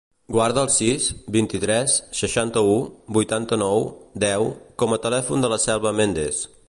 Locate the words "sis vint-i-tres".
0.75-1.97